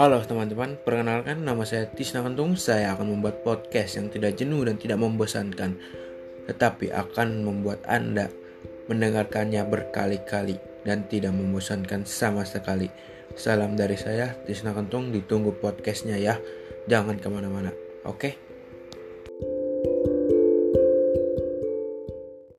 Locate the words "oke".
18.08-18.49